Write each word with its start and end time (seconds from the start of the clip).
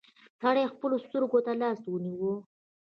سړي 0.41 0.63
خپلو 0.73 0.95
سترګو 1.05 1.39
ته 1.45 1.51
لاس 1.61 1.79
ونيو. 1.87 2.33